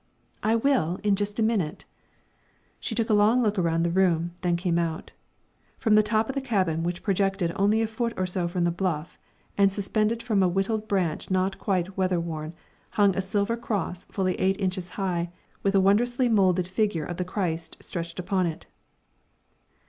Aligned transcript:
"I 0.41 0.55
will, 0.55 0.99
in 1.03 1.15
just 1.15 1.37
a 1.39 1.43
minute." 1.43 1.85
She 2.79 2.95
took 2.95 3.11
a 3.11 3.13
long 3.13 3.43
look 3.43 3.59
about 3.59 3.83
the 3.83 3.91
room, 3.91 4.31
then 4.41 4.55
came 4.57 4.79
out. 4.79 5.11
From 5.77 5.93
the 5.93 6.01
top 6.01 6.27
of 6.27 6.33
the 6.33 6.41
cabin, 6.41 6.81
which 6.81 7.03
projected 7.03 7.53
only 7.55 7.83
a 7.83 7.85
foot 7.87 8.11
or 8.17 8.25
so 8.25 8.47
from 8.47 8.63
the 8.63 8.71
bluff, 8.71 9.19
and 9.59 9.71
suspended 9.71 10.23
from 10.23 10.41
a 10.41 10.49
whittled 10.49 10.87
branch 10.87 11.29
not 11.29 11.59
quite 11.59 11.97
weather 11.97 12.19
worn, 12.19 12.53
hung 12.89 13.15
a 13.15 13.21
silver 13.21 13.55
cross, 13.55 14.05
fully 14.05 14.33
eight 14.39 14.59
inches 14.59 14.89
high, 14.97 15.29
with 15.61 15.75
a 15.75 15.79
wondrously 15.79 16.27
moulded 16.27 16.67
figure 16.67 17.05
of 17.05 17.17
the 17.17 17.23
Christ 17.23 17.77
stretched 17.79 18.17
upon 18.19 18.47
it. 18.47 18.65